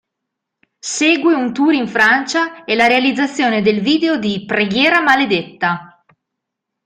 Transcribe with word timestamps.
Segue 0.93 1.33
un 1.41 1.53
tour 1.53 1.73
in 1.73 1.87
Francia 1.87 2.63
e 2.63 2.73
la 2.73 2.87
realizzazione 2.87 3.61
del 3.61 3.81
video 3.81 4.17
di 4.17 4.45
"Preghiera 4.47 4.99
maledetta". 4.99 6.03